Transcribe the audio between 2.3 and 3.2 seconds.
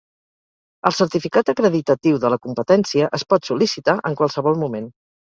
la competència